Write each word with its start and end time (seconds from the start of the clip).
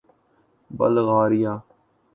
Bulgaria 0.71 1.53